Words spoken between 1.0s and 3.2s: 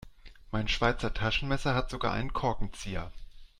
Taschenmesser hat sogar einen Korkenzieher.